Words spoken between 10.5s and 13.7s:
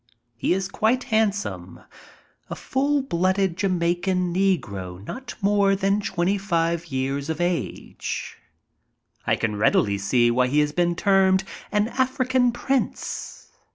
has been termed an African prince.